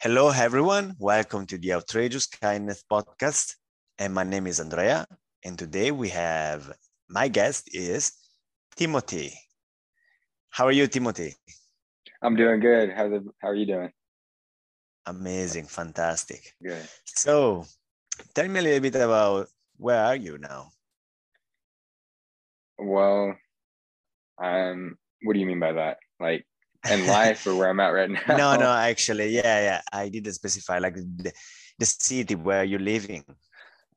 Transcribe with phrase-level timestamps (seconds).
[0.00, 0.94] Hello, everyone.
[1.00, 3.56] Welcome to the Outrageous Kindness podcast.
[3.98, 5.04] And my name is Andrea.
[5.44, 6.72] And today we have
[7.08, 8.12] my guest is
[8.76, 9.34] Timothy.
[10.50, 11.34] How are you, Timothy?
[12.22, 12.92] I'm doing good.
[12.92, 13.10] How
[13.42, 13.90] are you doing?
[15.04, 16.54] Amazing, fantastic.
[16.62, 16.88] Good.
[17.04, 17.66] So,
[18.34, 20.70] tell me a little bit about where are you now?
[22.78, 23.34] Well,
[24.40, 25.98] um, what do you mean by that?
[26.20, 26.46] Like
[26.90, 28.36] in life or where I'm at right now?
[28.36, 29.80] no, no, actually, yeah, yeah.
[29.92, 31.32] I didn't specify like the,
[31.78, 33.24] the city where you're living.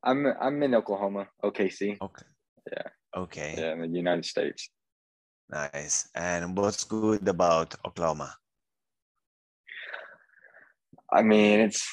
[0.02, 1.98] I'm I'm in Oklahoma, OKC.
[2.00, 2.26] Okay.
[2.70, 2.88] Yeah.
[3.16, 3.54] Okay.
[3.56, 4.70] Yeah, in the United States.
[5.50, 6.08] Nice.
[6.14, 8.34] And what's good about Oklahoma?
[11.12, 11.86] I mean, it's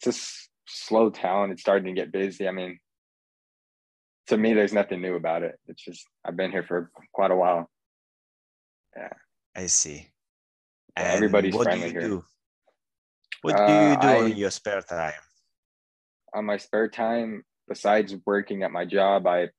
[0.00, 1.50] it's a slow town.
[1.50, 2.46] It's starting to get busy.
[2.46, 2.78] I mean,
[4.28, 5.58] to me, there's nothing new about it.
[5.66, 7.70] It's just I've been here for quite a while.
[8.96, 9.12] Yeah.
[9.54, 10.08] I see.
[10.96, 12.08] Yeah, everybody's what friendly do you here.
[12.08, 12.24] do?
[13.42, 15.20] What do you Uh, do I- in your spare time?
[16.34, 19.50] On my spare time, besides working at my job, I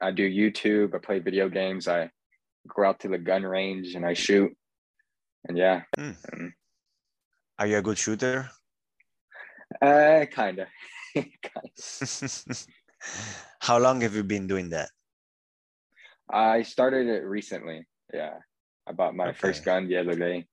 [0.00, 0.94] I do YouTube.
[0.94, 1.86] I play video games.
[1.86, 2.10] I
[2.68, 4.56] go out to the gun range and I shoot.
[5.46, 5.82] And yeah.
[5.98, 6.52] Mm.
[7.58, 8.50] Are you a good shooter?
[9.82, 10.68] uh, kind of.
[11.14, 11.70] kind
[13.60, 14.88] How long have you been doing that?
[16.32, 17.86] I started it recently.
[18.12, 18.38] Yeah,
[18.90, 20.46] I bought my first gun the other day.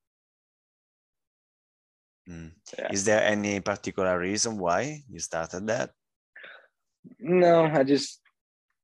[2.29, 2.51] Mm.
[2.77, 2.89] Yeah.
[2.91, 5.89] Is there any particular reason why you started that?
[7.19, 8.21] No, I just,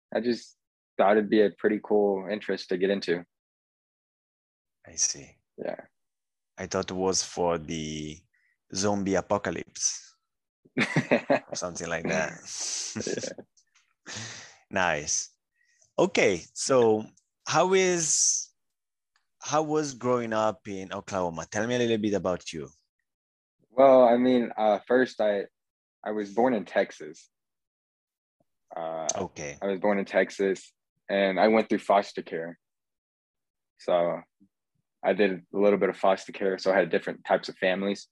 [0.09, 0.58] I just
[0.98, 3.24] thought it'd be a pretty cool interest to get into.
[4.88, 5.30] I see.
[5.58, 5.81] Yeah.
[6.58, 8.18] I thought it was for the
[8.74, 10.16] zombie apocalypse
[10.80, 12.42] or something like that.
[14.72, 15.30] nice.
[16.00, 17.06] Okay, so
[17.46, 18.43] how is
[19.44, 21.46] how was growing up in Oklahoma?
[21.52, 22.70] Tell me a little bit about you.
[23.72, 25.46] well, I mean, uh, first I,
[26.06, 27.30] I was born in Texas.
[28.76, 29.58] Uh, Okay.
[29.62, 30.72] I was born in Texas
[31.09, 32.58] and I went through foster care.
[33.80, 34.22] So
[35.03, 36.58] I did a little bit of foster care.
[36.58, 38.08] So I had different types of families.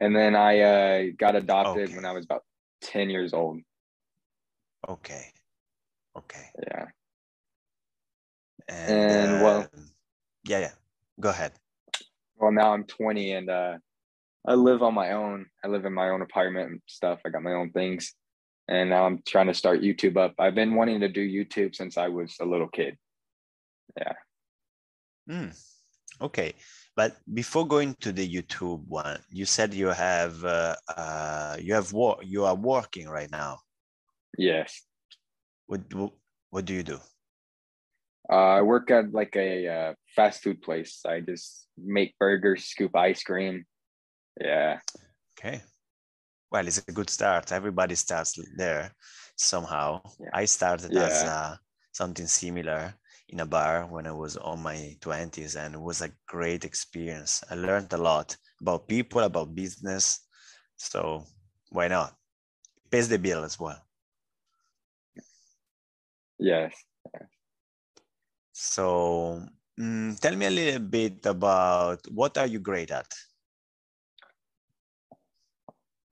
[0.00, 1.96] And then I uh, got adopted Okay.
[1.96, 2.44] when I was about
[2.82, 3.60] 10 years old.
[4.88, 5.32] Okay.
[6.16, 6.46] Okay.
[6.66, 6.86] Yeah.
[8.68, 9.10] And,
[10.46, 10.72] yeah, yeah.
[11.20, 11.52] Go ahead.
[12.36, 13.78] Well, now I'm 20 and uh,
[14.46, 15.46] I live on my own.
[15.64, 17.20] I live in my own apartment and stuff.
[17.24, 18.14] I got my own things.
[18.68, 20.34] And now I'm trying to start YouTube up.
[20.38, 22.96] I've been wanting to do YouTube since I was a little kid.
[23.96, 24.12] Yeah.
[25.28, 25.50] Hmm.
[26.20, 26.54] Okay,
[26.96, 31.92] but before going to the YouTube one, you said you have uh, uh, you have
[31.92, 32.20] work.
[32.22, 33.58] You are working right now.
[34.38, 34.82] Yes.
[35.66, 35.82] What
[36.50, 36.98] what do you do?
[38.30, 41.00] Uh, I work at like a uh, fast food place.
[41.06, 43.64] I just make burgers, scoop ice cream.
[44.40, 44.80] Yeah.
[45.38, 45.62] Okay.
[46.50, 47.52] Well, it's a good start.
[47.52, 48.92] Everybody starts there
[49.36, 50.00] somehow.
[50.18, 50.30] Yeah.
[50.32, 51.56] I started as uh,
[51.92, 52.94] something similar
[53.28, 57.42] in a bar when I was on my 20s, and it was a great experience.
[57.50, 60.20] I learned a lot about people, about business.
[60.76, 61.24] So
[61.70, 62.14] why not?
[62.90, 63.80] Pays the bill as well.
[66.38, 66.74] Yes.
[68.58, 69.42] So
[69.78, 73.12] mm, tell me a little bit about what are you great at?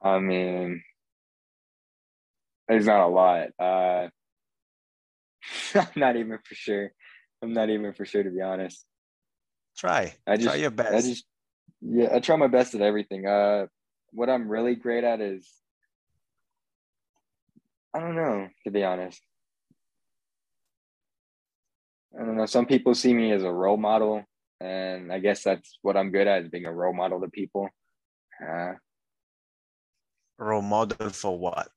[0.02, 0.82] I mean,
[2.68, 3.48] there's not a lot.
[3.58, 4.08] Uh,
[5.74, 6.92] I'm not even for sure.
[7.40, 8.84] I'm not even for sure to be honest.
[9.74, 10.12] Try.
[10.26, 10.92] I just, Try your best.
[10.92, 11.24] I just,
[11.80, 13.26] yeah, I try my best at everything.
[13.26, 13.68] Uh,
[14.12, 15.50] what I'm really great at is,
[17.94, 19.22] I don't know, to be honest.
[22.18, 22.46] I don't know.
[22.46, 24.24] Some people see me as a role model,
[24.60, 27.68] and I guess that's what I'm good at being a role model to people.
[28.42, 28.74] Uh,
[30.38, 31.68] Role model for what?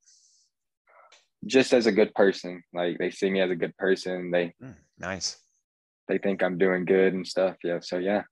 [1.46, 4.30] just as a good person, like they see me as a good person.
[4.30, 5.38] They Mm, nice.
[6.08, 7.56] they think I'm doing good and stuff.
[7.62, 7.80] Yeah.
[7.80, 8.22] So yeah.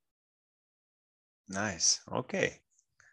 [1.48, 2.00] Nice.
[2.10, 2.58] Okay.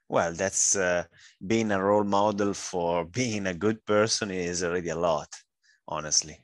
[0.09, 1.05] Well, that's uh,
[1.45, 5.29] being a role model for being a good person is already a lot,
[5.87, 6.37] honestly.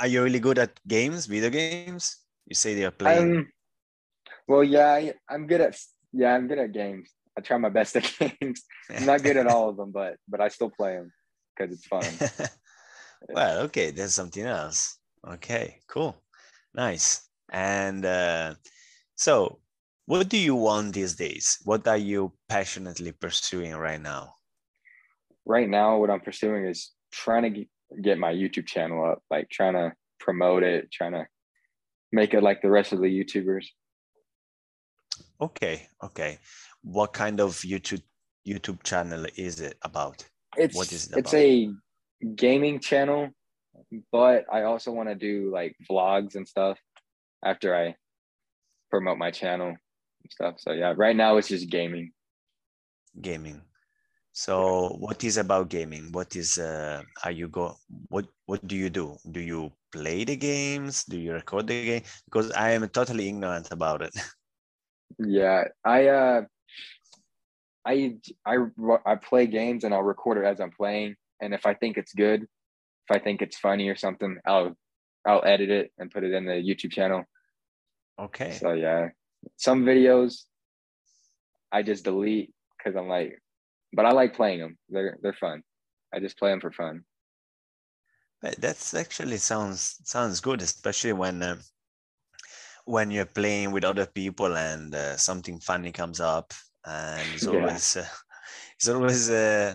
[0.00, 2.16] Are you really good at games, video games?
[2.46, 3.36] You say you're playing.
[3.36, 3.48] Um,
[4.48, 5.76] well, yeah, I, I'm good at
[6.12, 7.10] yeah, I'm good at games.
[7.36, 8.62] I try my best at games.
[8.88, 11.12] I'm not good at all of them, but but I still play them
[11.54, 12.48] because it's fun.
[13.28, 14.98] well, okay, that's something else.
[15.26, 16.16] Okay, cool,
[16.74, 17.28] nice.
[17.52, 18.54] And uh,
[19.16, 19.60] so,
[20.06, 21.58] what do you want these days?
[21.64, 24.34] What are you passionately pursuing right now?
[25.50, 27.64] right now, what I'm pursuing is trying to
[28.02, 31.26] get- my YouTube channel up, like trying to promote it, trying to
[32.12, 33.66] make it like the rest of the YouTubers.
[35.40, 36.38] Okay, okay.
[36.82, 38.02] What kind of YouTube
[38.46, 40.24] YouTube channel is it about?
[40.56, 41.40] It's What is it it's about?
[41.40, 41.70] a
[42.34, 43.30] gaming channel,
[44.12, 46.78] but I also want to do like vlogs and stuff
[47.44, 47.94] after I
[48.90, 50.54] promote my channel and stuff.
[50.58, 52.12] So yeah, right now it's just gaming.
[53.20, 53.62] Gaming.
[54.40, 56.12] So what is about gaming?
[56.12, 57.76] What is uh are you go
[58.08, 59.18] what what do you do?
[59.30, 61.04] Do you play the games?
[61.04, 62.02] Do you record the game?
[62.24, 64.14] Because I am totally ignorant about it.
[65.18, 66.40] Yeah, I uh
[67.84, 68.16] I
[68.46, 68.56] I
[69.04, 72.14] I play games and I'll record it as I'm playing and if I think it's
[72.14, 74.72] good, if I think it's funny or something, I'll
[75.26, 77.24] I'll edit it and put it in the YouTube channel.
[78.18, 78.52] Okay.
[78.52, 79.08] So yeah,
[79.58, 80.48] some videos
[81.70, 83.36] I just delete cuz I'm like
[83.92, 84.78] but I like playing them.
[84.88, 85.62] They're they're fun.
[86.14, 87.04] I just play them for fun.
[88.58, 91.54] That's actually sounds sounds good, especially when uh,
[92.80, 96.52] when you're playing with other people and uh, something funny comes up,
[96.84, 97.70] and it's Yeah.
[97.70, 98.06] always uh,
[98.76, 99.74] it's always uh,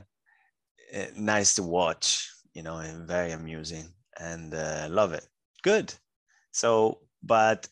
[0.96, 5.28] uh, nice to watch, you know, and very amusing, and uh, love it.
[5.64, 5.94] Good.
[6.52, 7.68] So, but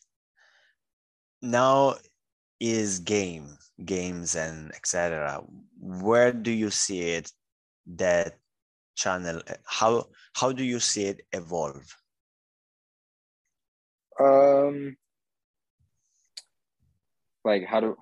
[1.42, 1.95] now
[2.60, 5.43] is game games and etc.
[5.79, 7.31] Where do you see it
[7.95, 8.37] that
[8.95, 9.41] channel?
[9.65, 11.85] How how do you see it evolve?
[14.19, 14.97] Um
[17.43, 17.97] like how do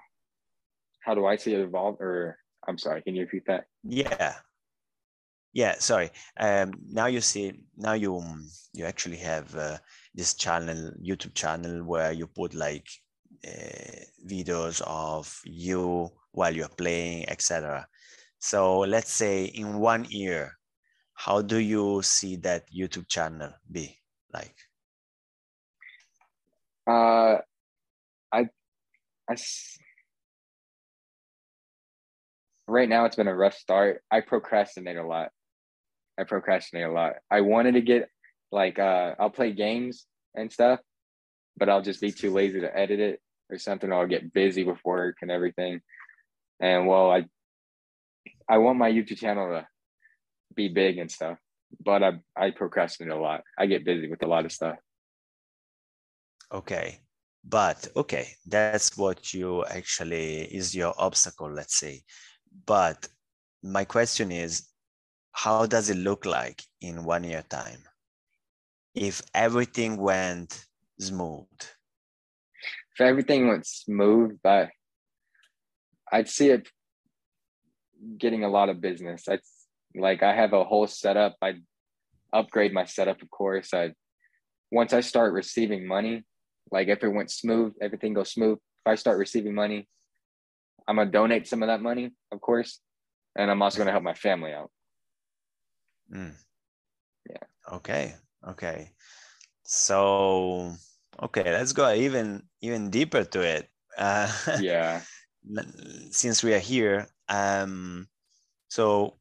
[0.99, 2.37] how do I see it evolve or
[2.67, 3.65] I'm sorry, can you repeat that?
[3.83, 4.35] Yeah.
[5.53, 6.11] Yeah, sorry.
[6.39, 8.23] Um, now you see, now you
[8.73, 9.77] you actually have uh,
[10.13, 12.87] this channel, YouTube channel, where you put like
[13.45, 17.87] uh, videos of you while you're playing, etc.
[18.39, 20.57] So let's say in one year,
[21.13, 23.99] how do you see that YouTube channel be
[24.33, 24.55] like?
[26.87, 27.37] Uh
[28.31, 28.49] I
[29.29, 29.35] I
[32.67, 34.01] right now it's been a rough start.
[34.09, 35.29] I procrastinate a lot.
[36.17, 37.13] I procrastinate a lot.
[37.29, 38.09] I wanted to get
[38.51, 40.79] like uh I'll play games and stuff,
[41.61, 43.21] but I'll just be too lazy to edit it
[43.51, 43.93] or something.
[43.93, 45.79] I'll get busy with work and everything.
[46.59, 47.25] And well, I
[48.49, 49.67] I want my YouTube channel to
[50.55, 51.37] be big and stuff,
[51.85, 53.43] but I I procrastinate a lot.
[53.59, 54.77] I get busy with a lot of stuff.
[56.51, 56.97] Okay.
[57.47, 62.01] But okay, that's what you actually is your obstacle, let's say.
[62.65, 63.07] But
[63.61, 64.67] my question is,
[65.31, 67.83] how does it look like in one year time?
[68.95, 70.65] If everything went
[71.01, 71.47] smooth.
[72.93, 74.69] if everything went smooth, but
[76.11, 76.69] I'd see it
[78.17, 79.27] getting a lot of business.
[79.29, 79.39] I
[79.95, 81.35] like I have a whole setup.
[81.41, 81.61] I'd
[82.33, 83.73] upgrade my setup, of course.
[83.73, 83.93] I
[84.71, 86.23] once I start receiving money,
[86.71, 88.57] like if it went smooth, everything goes smooth.
[88.85, 89.87] If I start receiving money,
[90.87, 92.79] I'm gonna donate some of that money, of course,
[93.35, 94.71] and I'm also gonna help my family out.
[96.13, 96.33] Mm.
[97.29, 97.75] Yeah.
[97.75, 98.15] Okay.
[98.47, 98.91] Okay.
[99.63, 100.73] So
[101.21, 103.69] okay, let's go even even deeper to it.
[103.97, 105.01] Uh, Yeah,
[106.11, 108.07] since we are here, um,
[108.69, 109.17] so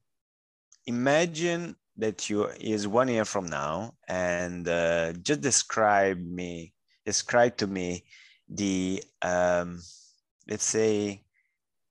[0.87, 6.73] imagine that you is one year from now, and uh, just describe me,
[7.05, 8.05] describe to me
[8.49, 9.81] the um,
[10.49, 11.23] let's say,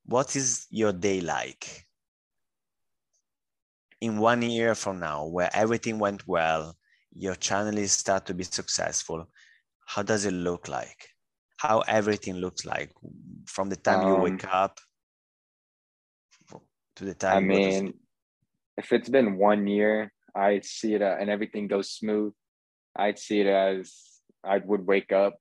[0.06, 1.86] what is your day like
[4.02, 6.76] in one year from now, where everything went well,
[7.14, 9.28] your channel is start to be successful.
[9.94, 11.10] How does it look like?
[11.58, 12.94] How everything looks like
[13.46, 14.80] from the time you Um, wake up
[16.96, 17.94] to the time you to mean,
[18.78, 22.34] if it's been one year, I see it uh, and everything goes smooth.
[22.96, 25.36] I'd see it as I would wake up.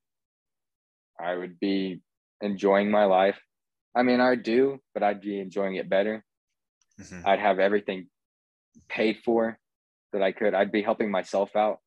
[1.20, 2.02] I would be
[2.40, 3.38] enjoying my life.
[3.94, 6.24] I mean, I do, but I'd be enjoying it better.
[6.98, 7.22] Mhm.
[7.24, 8.08] I'd have everything
[8.88, 9.58] paid for
[10.12, 10.54] that I could.
[10.54, 11.80] I'd be helping myself out.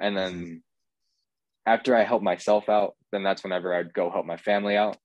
[0.00, 0.62] And then
[1.70, 4.96] after I help myself out, then that's whenever I'd go help my family out.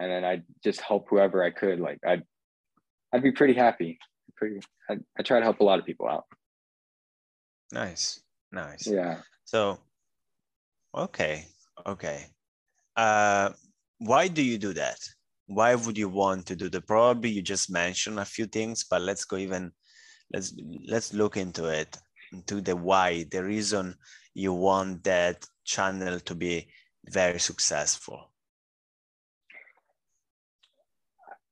[0.00, 1.78] And then I'd just help whoever I could.
[1.78, 2.24] Like I'd
[3.12, 3.98] I'd be pretty happy.
[4.36, 6.24] Pretty I, I try to help a lot of people out.
[7.72, 8.86] Nice, nice.
[8.86, 9.20] Yeah.
[9.44, 9.78] So,
[10.94, 11.46] okay,
[11.86, 12.26] okay.
[12.96, 13.50] Uh,
[13.98, 14.98] why do you do that?
[15.46, 16.86] Why would you want to do that?
[16.86, 19.72] Probably you just mentioned a few things, but let's go even.
[20.32, 20.54] Let's
[20.86, 21.98] let's look into it,
[22.32, 23.96] into the why, the reason
[24.34, 26.68] you want that channel to be
[27.04, 28.30] very successful.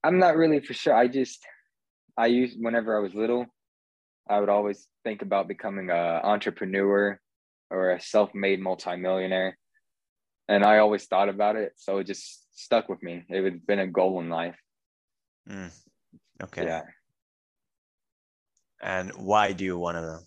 [0.05, 0.95] I'm not really for sure.
[0.95, 1.45] I just
[2.17, 3.47] I used whenever I was little,
[4.29, 7.21] I would always think about becoming a entrepreneur
[7.71, 9.59] or a self-made multimillionaire.
[10.49, 13.25] and I always thought about it, so it just stuck with me.
[13.29, 14.57] It had been a goal in life.
[15.49, 15.71] Mm.
[16.43, 16.65] Okay.
[16.65, 16.83] Yeah.
[18.81, 20.21] And why do you want to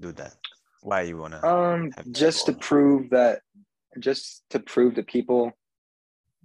[0.00, 0.34] do that?
[0.82, 1.46] Why you want to?
[1.46, 3.42] Um, just to prove that,
[3.98, 5.52] just to prove to people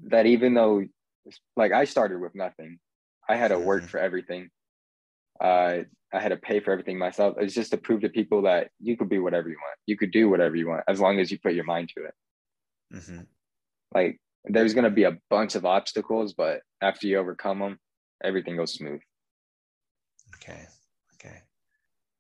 [0.05, 0.83] that even though,
[1.55, 2.79] like, I started with nothing,
[3.29, 3.89] I had to work Mhm.
[3.89, 4.49] for everything.
[5.39, 7.37] Uh, I had to pay for everything myself.
[7.39, 9.79] It's just to prove to people that you could be whatever you want.
[9.85, 12.15] You could do whatever you want as long as you put your mind to it.
[12.91, 13.27] Mhm.
[13.93, 17.79] Like, there's gonna be a bunch of obstacles, but after you overcome them,
[18.23, 19.01] everything goes smooth.
[20.35, 20.67] Okay.
[21.15, 21.41] Okay.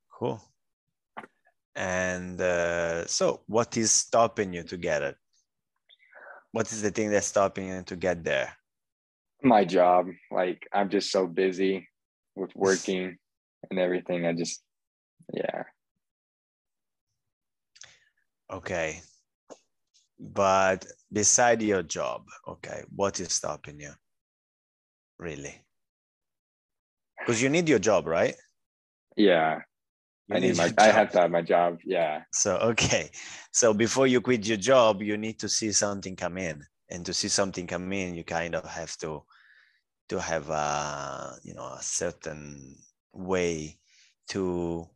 [0.09, 0.41] Cool.
[1.75, 5.15] And uh, so, what is stopping you to get it?
[6.51, 8.53] What is the thing that's stopping you to get there?
[9.41, 11.87] My job, like, I'm just so busy
[12.35, 13.17] with working
[13.69, 14.25] and everything.
[14.25, 14.61] I just,
[15.33, 15.63] yeah.
[18.51, 19.01] Okay.
[20.19, 23.91] But beside your job, okay, what is stopping you?
[25.17, 25.59] Really?
[27.19, 28.35] Because you need your job, right?
[29.15, 29.61] Yeah,
[30.27, 30.73] You I need my.
[30.77, 31.79] I have to have my job.
[31.85, 33.11] Yeah, So okay,
[33.51, 37.13] so before you quit your job, you need to see something come in, and to
[37.13, 39.23] see something come in, you kind of have to
[40.09, 42.75] to have a you know a certain
[43.13, 43.77] way
[44.29, 44.87] to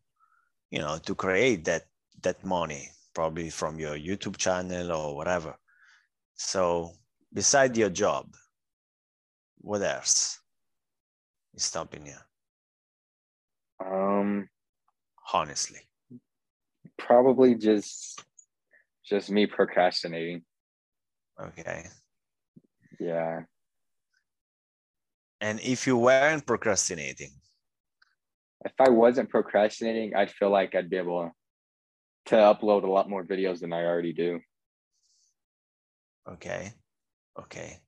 [0.72, 1.86] you know to create that
[2.24, 5.56] that money, probably from your YouTube channel or whatever.
[6.36, 6.94] So
[7.34, 8.34] beside your job,
[9.60, 10.40] what else
[11.54, 12.18] is stopping you?
[13.86, 14.50] um,
[15.34, 15.82] Honestly,
[16.98, 18.24] probably just,
[19.06, 20.44] just me procrastinating.
[21.40, 21.88] okay.
[23.00, 23.42] Yeah,
[25.40, 27.32] And if you weren't procrastinating,
[28.66, 31.32] if I wasn't procrastinating, I'd feel like I'd be able
[32.26, 34.40] to upload a lot more videos than I already do.
[36.28, 36.74] Okay.
[37.40, 37.80] Okay.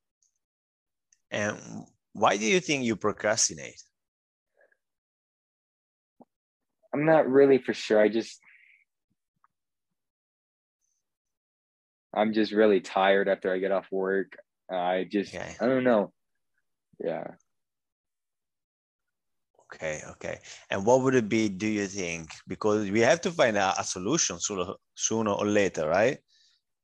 [1.32, 3.82] And why do you think you procrastinate?
[6.94, 8.00] I'm not really for sure.
[8.00, 8.40] I just,
[12.14, 14.38] I'm just really tired after I get off work.
[14.72, 15.56] I just, Okay.
[15.60, 16.12] I don't know.
[17.04, 17.26] Yeah.
[19.74, 20.02] Okay.
[20.12, 20.40] Okay.
[20.72, 22.30] And what would it be, do you think?
[22.48, 26.18] Because we have to find a, a solution sooner, sooner or later, right?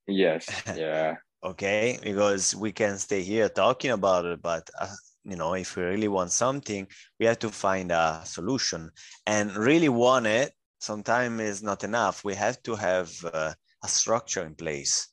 [0.07, 0.47] Yes.
[0.75, 1.15] Yeah.
[1.43, 1.99] Okay.
[2.03, 4.93] Because we can stay here talking about it, but uh,
[5.25, 6.87] you know, if we really want something,
[7.19, 8.91] we have to find a solution.
[9.25, 12.23] And really want it, sometimes is not enough.
[12.23, 13.53] We have to have uh,
[13.83, 15.07] a structure in place.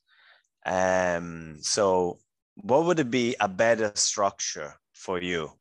[0.65, 2.19] Um, so,
[2.55, 5.51] what would be a better structure for you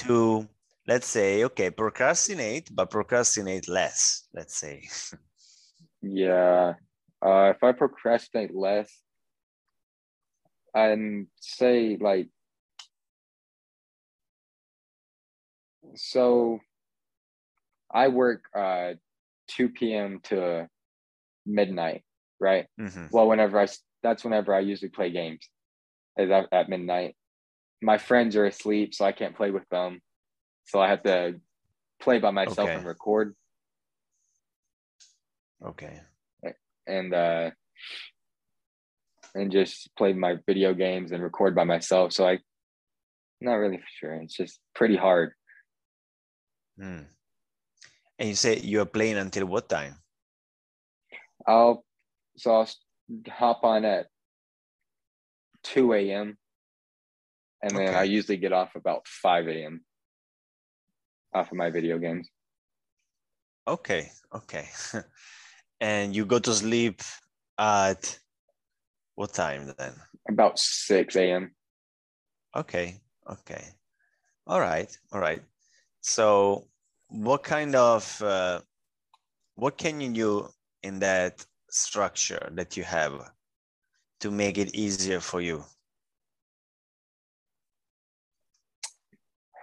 [0.00, 0.46] to,
[0.86, 4.82] let's say, okay, procrastinate, but procrastinate less, let's say?
[6.02, 6.74] Yeah.
[7.24, 8.92] Uh, if I procrastinate less
[10.76, 12.28] and say like,
[15.94, 16.60] so
[17.90, 18.94] I work uh
[19.48, 20.20] 2 p.m.
[20.24, 20.68] to
[21.46, 22.02] midnight,
[22.38, 22.66] right?
[22.78, 23.10] Mhm.
[23.10, 23.66] Well, whenever i
[24.02, 25.48] that's whenever I usually play games
[26.18, 27.16] is at, at midnight.
[27.82, 30.00] My friends are asleep, so I can't play with them.
[30.66, 31.40] So I have to
[32.00, 32.74] play by myself Okay.
[32.74, 33.34] and record.
[35.64, 36.00] Okay.
[36.86, 37.50] and uh
[39.36, 42.12] and just play my video games and record by myself.
[42.12, 42.38] So I
[43.40, 44.14] not really for sure.
[44.14, 45.32] It's just pretty hard.
[46.80, 47.06] Mm.
[48.18, 49.96] And you say you're playing until what time?
[51.46, 51.84] I'll
[52.36, 52.68] so I'll
[53.28, 54.06] hop on at
[55.64, 56.36] 2 a.m.
[57.62, 59.84] and then I usually get off about 5 a.m.
[61.34, 62.28] off of my video games.
[63.68, 64.10] Okay.
[64.34, 64.68] Okay.
[65.80, 67.00] and you go to sleep
[67.58, 68.18] at
[69.16, 69.92] what time then?
[70.28, 71.54] About 6 a.m.
[72.54, 73.00] Okay.
[73.28, 73.64] Okay.
[74.46, 74.96] All right.
[75.12, 75.42] All right.
[76.00, 76.68] So,
[77.08, 78.60] what kind of uh,
[79.56, 80.48] what can you do
[80.82, 83.30] in that structure that you have
[84.20, 85.64] to make it easier for you?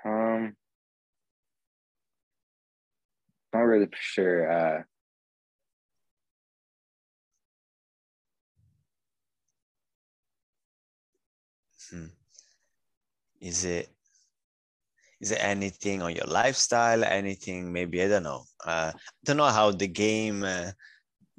[0.06, 0.56] Um
[3.54, 4.52] not really sure.
[4.52, 4.84] Uh
[11.94, 12.10] Hmm.
[13.40, 13.90] Is it
[15.22, 17.04] is there anything on your lifestyle?
[17.04, 18.44] Anything maybe I don't know.
[18.66, 20.72] Uh, I don't know how the game uh,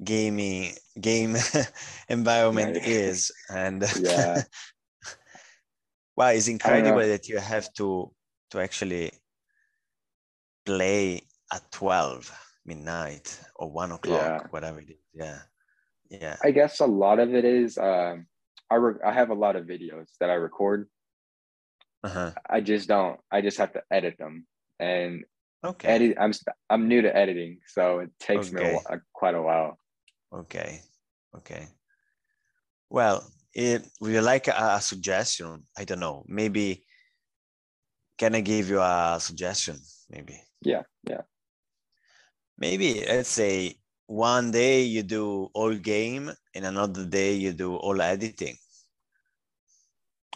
[0.02, 1.36] gaming game
[2.08, 2.86] environment Right.
[2.86, 4.44] is, and Yeah.
[6.16, 8.12] wow, it's incredible that you have to
[8.50, 9.12] to actually
[10.64, 12.30] play at twelve
[12.64, 14.46] midnight or one o'clock, Yeah.
[14.50, 14.98] whatever it is.
[15.12, 15.38] Yeah,
[16.08, 16.36] Yeah.
[16.42, 18.26] I guess a lot of it is um,
[18.70, 20.88] I re- I have a lot of videos that I record.
[22.02, 22.32] Uh-huh.
[22.48, 23.18] I just don't.
[23.30, 24.46] I just have to edit them,
[24.78, 25.24] and
[25.64, 25.88] Okay.
[25.88, 26.16] edit.
[26.20, 26.32] I'm
[26.68, 28.78] I'm new to editing, so it takes me a, Okay.
[28.90, 29.78] wh- quite a while.
[30.32, 30.80] Okay.
[31.36, 31.66] Okay.
[32.90, 35.66] Well, it, would you like a, a suggestion?
[35.78, 36.24] I don't know.
[36.28, 36.84] Maybe
[38.18, 39.78] can I give you a suggestion?
[40.10, 40.40] Maybe.
[40.60, 41.22] Yeah, yeah.
[42.58, 48.00] Maybe let's say one day you do all game and another day you do all
[48.00, 48.56] editing.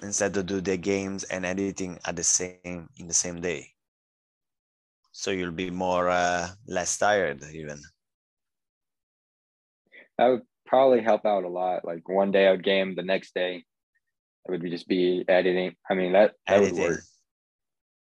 [0.02, 3.66] Instead of do the games and editing at the same in the same day.
[5.12, 7.82] So you'll be more uh, less tired even.
[10.16, 11.84] That would probably help out a lot.
[11.84, 13.64] Like one day I would game, the next day
[14.46, 15.74] it would be just be editing.
[15.90, 17.00] I mean that that would work.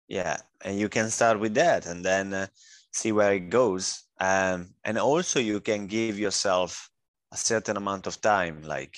[0.06, 2.46] Yeah, and you can start with that and then uh,
[2.92, 4.05] see where it goes.
[4.18, 6.90] Um, and also, you can give yourself
[7.32, 8.62] a certain amount of time.
[8.62, 8.96] Like,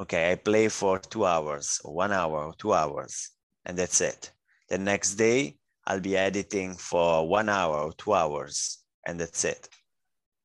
[0.00, 3.30] okay, I play for two hours, or one hour, or two hours,
[3.66, 4.32] and that's it.
[4.70, 5.56] The next day,
[5.86, 9.68] I'll be editing for one hour or two hours, and that's it.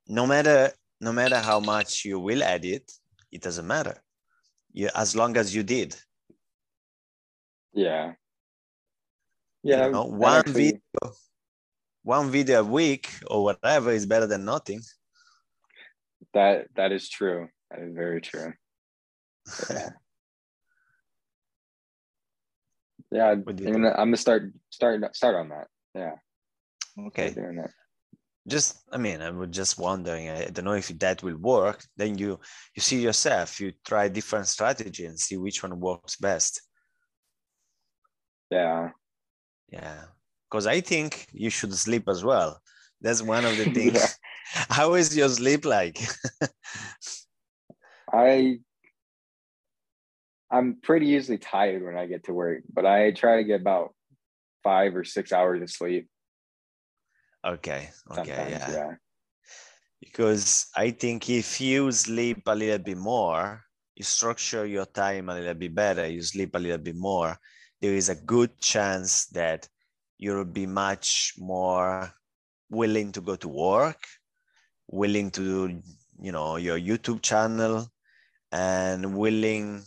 [0.07, 0.71] No matter
[1.01, 2.91] no matter how much you will edit,
[3.31, 4.03] it doesn't matter.
[4.73, 5.95] You, as long as you did.
[7.73, 8.15] Yeah.
[9.63, 9.87] You Yeah.
[9.87, 11.13] know, one actually- video
[12.03, 14.81] one video a week or whatever is better than nothing
[16.33, 17.47] That that is true.
[17.71, 18.53] That is very true.
[19.69, 19.89] Yeah.
[23.11, 25.67] Yeah, What do you I'm gonna, I'm gonna start start start on that.
[25.95, 26.15] Yeah,
[27.07, 27.71] okay doing that.
[28.47, 32.17] just i mean i was just wondering i don't know if that will work then
[32.17, 32.39] you
[32.75, 36.61] you see yourself you try different strategy and see which one works best
[38.51, 38.89] Yeah,
[39.71, 40.05] yeah
[40.49, 42.59] because i think you should sleep as well
[43.01, 44.07] that's one of the things Yeah.
[44.69, 45.99] how is your sleep like
[48.11, 48.59] I
[50.51, 53.93] I'm pretty easily tired when I get to work, but I try to get about
[54.63, 56.09] five or six hours of sleep
[57.45, 58.71] okay okay yeah.
[58.71, 58.91] yeah.
[60.01, 63.63] because I think if you sleep a little bit more,
[63.95, 67.37] you structure your time a little bit better, you sleep a little bit more,
[67.79, 69.67] there is a good chance that
[70.19, 72.13] you'll be much more
[72.69, 74.03] willing to go to work,
[74.87, 75.81] willing to do,
[76.21, 77.87] you know, your YouTube channel,
[78.51, 79.81] and willing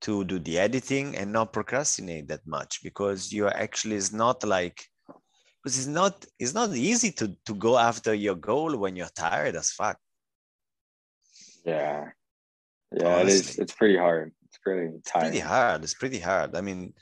[0.00, 4.84] to do the editing and not procrastinate that much because you actually is not like
[5.60, 9.56] because it's not it's not easy to to go after your goal when you're tired
[9.56, 9.98] as fuck
[11.64, 12.10] Yeah.
[12.92, 13.40] Yeah, it is.
[13.42, 13.62] Honestly.
[13.62, 14.32] It's pretty hard.
[14.46, 15.30] It's pretty tiring.
[15.30, 16.94] pretty hard it's pretty hard i mean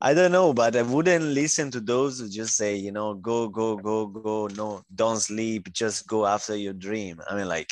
[0.00, 3.48] i don't know but i wouldn't listen to those who just say you know go
[3.48, 4.46] go go go.
[4.48, 5.72] No don't sleep.
[5.72, 7.20] Just go after your dream.
[7.28, 7.70] I mean like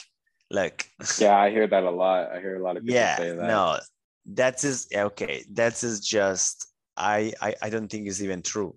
[0.50, 0.86] like
[1.18, 2.30] Yeah, I hear that a lot.
[2.32, 3.64] I hear a lot of people yeah say that.
[3.64, 3.78] no
[4.26, 8.76] that is okay that is just I, I i don't think is even true.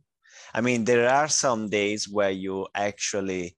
[0.54, 3.56] I mean there are some days where you actually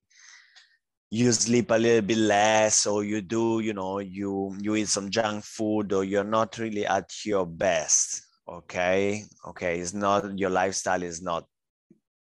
[1.12, 5.10] you sleep a little bit less or you do you know you you eat some
[5.10, 11.04] junk food or you're not really at your best okay okay it's not your lifestyle
[11.04, 11.46] is not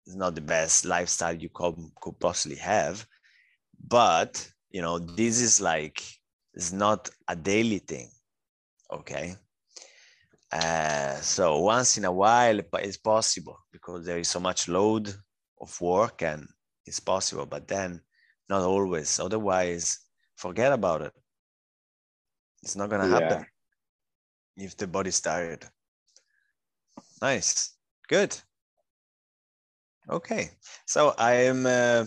[0.08, 3.06] is not the best lifestyle you could, could possibly have
[3.88, 6.01] but you know this is like
[6.54, 8.10] it's not a daily thing
[8.91, 9.36] okay?
[10.51, 15.13] Uh, so once in a while but it's possible because there is so much load
[15.60, 16.47] of work and
[16.86, 17.99] it's possible but then
[18.47, 19.99] not always otherwise
[20.36, 21.13] forget about it.
[22.63, 23.45] It's not gonna happen
[24.56, 25.65] if the body's tired
[27.25, 27.73] nice
[28.07, 28.31] good
[30.17, 30.43] okay
[30.85, 32.05] so i'm uh,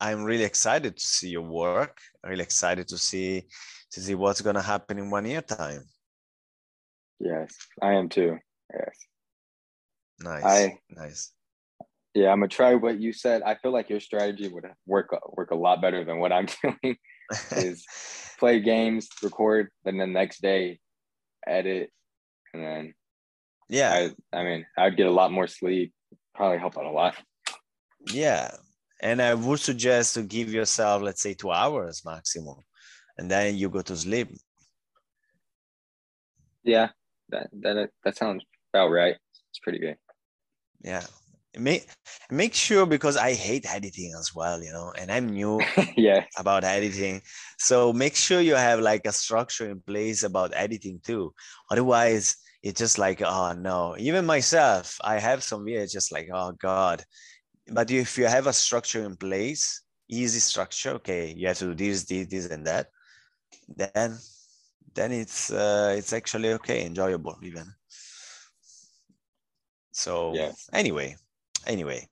[0.00, 3.42] i'm really excited to see your work really excited to see
[3.92, 5.82] to see what's gonna happen in one year time
[7.22, 8.38] Yes, I am too.
[8.72, 8.96] Yes.
[10.18, 11.22] nice I- nice
[12.14, 13.42] Yeah, I'm gonna try what you said.
[13.42, 15.08] I feel like your strategy would work
[15.38, 16.96] work a lot better than what I'm doing.
[17.52, 17.84] is
[18.40, 20.80] play games, record, and then next day
[21.46, 21.90] edit,
[22.54, 22.94] and then
[23.70, 25.92] yeah I I mean I'd get a lot more sleep.
[26.34, 27.14] Probably help out a lot.
[28.12, 28.50] Yeah.
[29.02, 32.56] And I would suggest to give yourself, let's say, two hours maximum,
[33.16, 34.28] and then you go to sleep.
[36.62, 36.90] Yeah,
[37.30, 39.16] that that that sounds about right.
[39.50, 39.96] It's pretty good.
[40.82, 41.04] Yeah.
[41.58, 41.88] Make
[42.30, 45.60] make sure because I hate editing as well, you know, and I'm new
[45.96, 47.22] yeah, about editing.
[47.58, 51.34] So make sure you have like a structure in place about editing too.
[51.70, 53.96] Otherwise, it's just like, oh no.
[53.98, 57.04] Even myself, I have some videos just like, oh God.
[57.72, 61.74] But if you have a structure in place, easy structure, okay, you have to do
[61.74, 62.88] this, this, this, and that.
[63.68, 64.18] then
[64.94, 67.66] then it's uh, it's actually okay, enjoyable even.
[69.92, 70.52] So Yeah.
[70.72, 71.16] anyway,
[71.66, 72.08] anyway,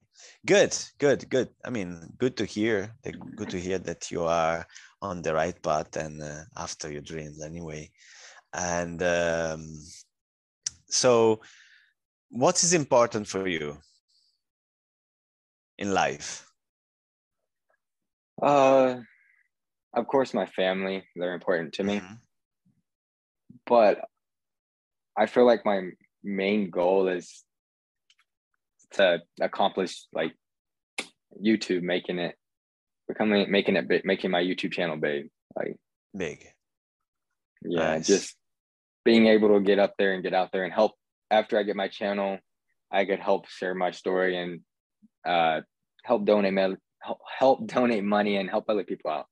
[0.46, 1.48] good, good, good.
[1.64, 2.94] I mean, good to hear.
[3.36, 4.66] Good to hear that you are
[5.00, 7.90] on the right path and uh, after your dreams anyway.
[8.52, 9.78] And um,
[10.88, 11.40] so,
[12.30, 13.78] what is important for you
[15.78, 16.46] in life?
[18.42, 19.00] Uh,
[19.94, 22.20] of course, my family, they're important to me, Mhm.
[23.66, 24.00] but
[25.16, 25.90] I feel like my
[26.22, 27.44] main goal is
[28.92, 30.32] to accomplish like
[31.42, 32.38] YouTube, making it,
[33.08, 35.30] becoming, making it big, making my YouTube channel big.
[35.56, 35.76] Like,
[36.16, 36.54] Big.
[37.62, 38.06] yeah, Nice.
[38.06, 38.37] just
[39.08, 40.92] being able to get up there and get out there and help.
[41.30, 42.30] After I get my channel,
[42.92, 44.50] I could help share my story and
[45.32, 45.62] uh,
[46.04, 46.76] help donate
[47.40, 49.26] help donate money and help other people out.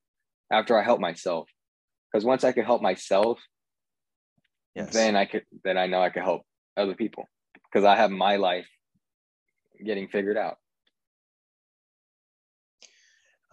[0.58, 1.44] After I help myself,
[2.06, 3.36] because once I could help myself,
[4.78, 4.92] Yes.
[4.98, 6.42] then I could then I know I could help
[6.82, 7.24] other people
[7.66, 8.68] because I have my life
[9.88, 10.56] getting figured out.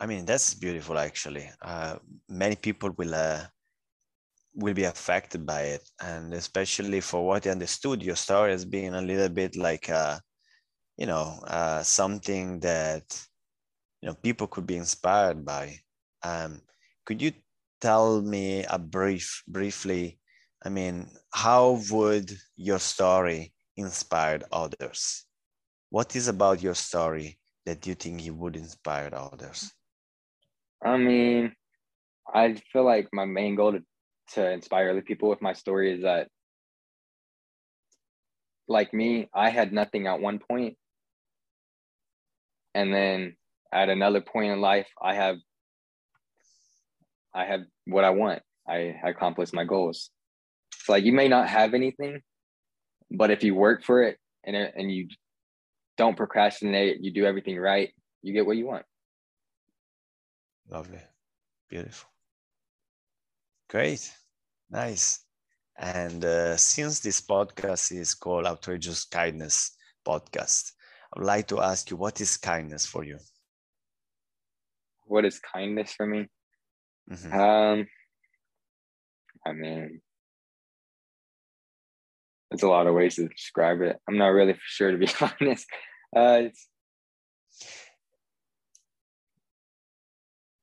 [0.02, 1.46] I mean, that's beautiful actually.
[1.62, 1.94] Uh,
[2.44, 3.42] many people will uh,
[4.56, 8.94] will be affected by it, and especially for what I understood, your story has been
[8.94, 10.20] a little bit like, uh,
[10.98, 13.04] you know, uh, something that
[14.02, 15.78] you know people could be inspired by.
[16.24, 16.62] Um,
[17.06, 17.32] could you
[17.82, 20.20] tell me a brief, briefly?
[20.66, 25.26] I mean, how would your story inspire others?
[25.90, 29.72] What is about your story that you think you would inspire others?
[30.84, 31.54] I mean,
[32.34, 33.84] I feel like my main goal to,
[34.34, 36.30] to inspire other people with my story is that,
[38.68, 40.78] like me, I had nothing at one point,
[42.74, 43.36] and then
[43.72, 45.38] at another point in life, I have,
[47.34, 48.42] I have what I want.
[48.68, 50.10] I accomplished my goals.
[50.80, 52.22] It's like you may not have anything,
[53.12, 55.10] but if you work for it and and you
[55.98, 58.86] don't procrastinate, you do everything right, you get what you want.
[60.70, 61.02] Lovely.
[61.70, 62.13] Beautiful.
[63.74, 64.14] Great.
[64.70, 65.26] Nice.
[65.76, 70.74] And uh, since this podcast is called Outrageous Kindness Podcast,
[71.12, 73.18] I would like to ask you what is kindness for you?
[75.06, 76.28] What is kindness for me?
[77.10, 77.34] Mhm.
[77.34, 77.88] Um,
[79.44, 80.02] I mean,
[82.52, 83.98] there's a lot of ways to describe it.
[84.08, 85.10] I'm not really sure to be
[85.42, 85.66] honest.
[86.16, 86.44] Uh,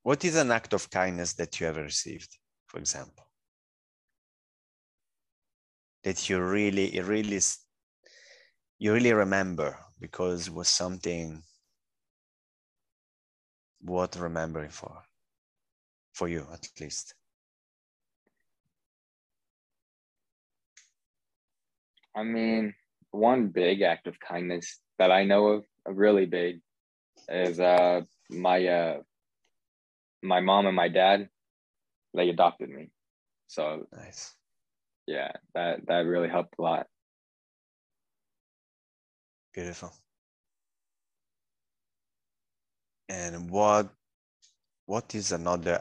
[0.04, 2.38] What is an act of kindness that you ever received,
[2.70, 3.26] for example?
[6.04, 7.40] That you really, it really,
[8.78, 11.42] you really remember because it was something
[13.82, 15.02] worth remembering for,
[16.12, 17.14] for you at least.
[22.14, 22.74] I mean,
[23.10, 26.60] one big act of kindness that I know of, really big,
[27.28, 28.98] is uh my uh
[30.22, 31.28] my mom and my dad,
[32.14, 32.90] they adopted me.
[33.46, 34.34] So Nice.
[35.06, 36.86] yeah, that that really helped a lot.
[39.52, 39.92] Beautiful.
[43.08, 43.90] And what
[44.86, 45.80] what is another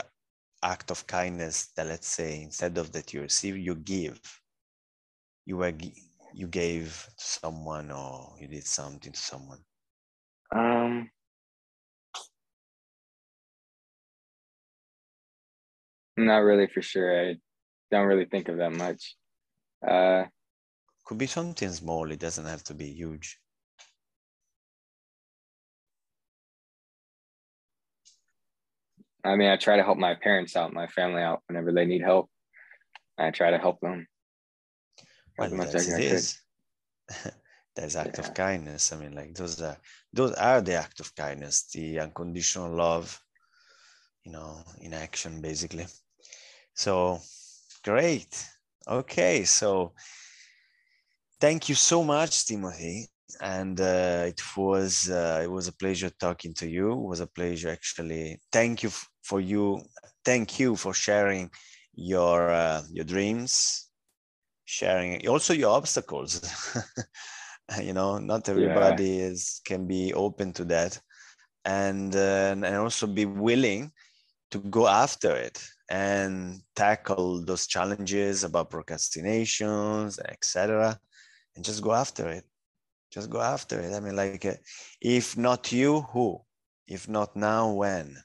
[0.64, 4.20] act of kindness that let's say instead of that you receive, you give?
[5.46, 5.74] You were
[6.34, 9.60] you gave to someone or you did something to someone.
[10.56, 11.10] Um,
[16.26, 17.30] not really for sure.
[17.30, 17.36] I
[17.92, 19.16] don't really think of that much.
[19.86, 20.26] Uh,
[21.06, 23.40] Could be something small, it doesn't have to be huge.
[29.24, 32.02] I mean, I try to help my parents out, my family out whenever they need
[32.02, 32.30] help.
[33.18, 34.08] I try to help them.
[35.38, 36.04] Well, as much as I could.
[36.04, 36.42] is.
[37.76, 38.28] That's act Yeah.
[38.28, 38.92] of kindness.
[38.92, 39.78] I mean, like those are
[40.12, 43.22] those are the act of kindness, the unconditional love,
[44.24, 45.86] you know, in action, basically.
[46.80, 47.20] So
[47.84, 48.32] great.
[48.88, 49.92] Okay, so
[51.42, 53.10] thank you so much, Timothy.
[53.42, 56.94] And uh, it was uh, it was a pleasure talking to you.
[56.94, 58.40] It was a pleasure actually.
[58.50, 59.82] Thank you for you.
[60.24, 61.50] Thank you for sharing
[61.94, 63.90] your uh, your dreams,
[64.64, 66.40] sharing also your obstacles.
[67.84, 70.98] you know, not everybody is can be open to that,
[71.66, 73.92] and uh, and also be willing
[74.52, 81.00] to go after it and tackle those challenges about procrastinations, etc.
[81.56, 82.46] And just go after it.
[83.12, 83.94] Just go after it.
[83.94, 84.56] I mean, like, uh,
[85.02, 86.42] if not you, who?
[86.88, 88.18] If not now, when?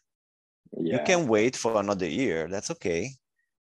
[0.73, 0.97] Yeah.
[0.97, 2.49] You can wait for another year.
[2.49, 3.11] That's okay.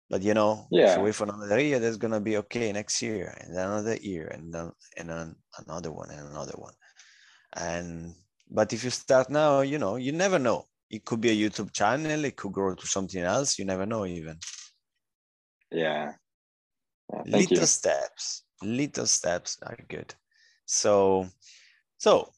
[0.10, 0.86] But you know, Yeah.
[0.86, 3.96] if you wait for another year, that's gonna be okay next year, and then another
[3.98, 6.74] year, and then and then another one and another one.
[7.56, 8.16] And
[8.50, 10.68] but if you start now, you know, you never know.
[10.96, 13.58] It could be a YouTube channel, it could grow to something else.
[13.60, 14.38] You never know even.
[15.72, 16.14] Yeah.
[17.12, 17.66] Yeah, little you.
[17.66, 20.16] steps little steps are good
[20.66, 21.28] so
[21.98, 22.32] so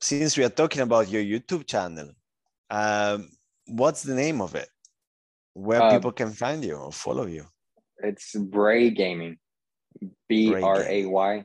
[0.00, 2.08] since we are talking about your youtube channel
[2.70, 3.28] um
[3.66, 4.68] what's the name of it
[5.54, 7.44] where Uh, people can find you or follow you
[7.98, 9.36] It's Bray Gaming.
[10.28, 10.54] B R A Y G A M I N G.
[10.54, 11.44] Bray R A Y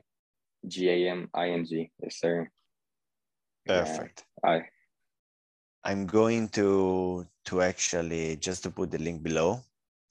[0.68, 1.90] G A M I N G.
[2.00, 2.48] Yes, sir.
[3.66, 4.56] Yeah, perfect I
[5.84, 9.60] i'm going to to actually just to put the link below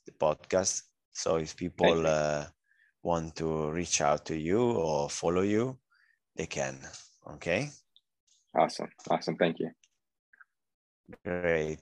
[0.05, 2.45] the podcast so if people uh,
[3.03, 5.77] want to reach out to you or follow you
[6.35, 6.79] they can
[7.29, 7.69] okay
[8.57, 8.89] awesome.
[9.09, 9.35] Awesome.
[9.35, 9.71] Thank you.
[11.25, 11.79] Great.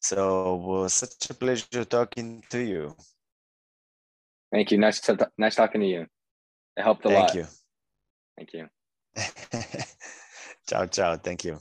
[0.00, 2.96] So it was such a pleasure talking to you.
[4.52, 4.78] Thank you.
[4.78, 6.06] Nice to, nice talking to you.
[6.76, 7.50] It helped a Thank lot.
[8.36, 8.68] Thank you.
[9.16, 9.82] Thank you.
[10.68, 11.16] ciao, ciao.
[11.16, 11.58] Thank you.